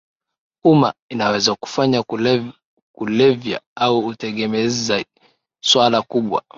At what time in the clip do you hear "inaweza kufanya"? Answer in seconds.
1.09-2.03